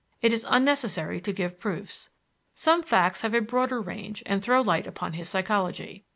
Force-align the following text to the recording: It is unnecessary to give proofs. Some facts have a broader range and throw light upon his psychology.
It 0.19 0.33
is 0.33 0.47
unnecessary 0.49 1.21
to 1.21 1.31
give 1.31 1.59
proofs. 1.59 2.09
Some 2.55 2.81
facts 2.81 3.21
have 3.21 3.35
a 3.35 3.39
broader 3.41 3.79
range 3.79 4.23
and 4.25 4.41
throw 4.41 4.61
light 4.63 4.87
upon 4.87 5.13
his 5.13 5.29
psychology. 5.29 6.05